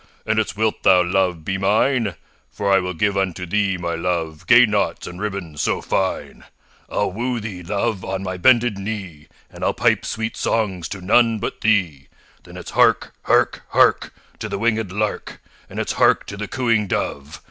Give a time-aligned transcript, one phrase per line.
[0.25, 2.15] And it's wilt thou, love, be mine?
[2.49, 6.43] For I will give unto thee, my love, Gay knots and ribbons so fine.
[6.89, 11.37] I'll woo thee, love, on my bended knee, And I'll pipe sweet songs to none
[11.37, 12.07] but thee.
[12.45, 13.13] Then it's hark!
[13.25, 13.61] hark!
[13.69, 14.11] hark!
[14.39, 17.39] To the winged lark And it's hark to the cooing dove!